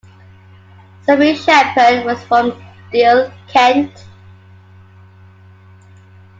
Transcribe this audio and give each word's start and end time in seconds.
Samuel 1.03 1.35
Shepherd 1.35 2.03
was 2.03 2.23
from 2.23 2.59
Deal, 2.91 3.31
Kent. 3.47 4.03